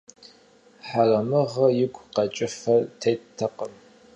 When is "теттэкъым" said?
2.99-3.73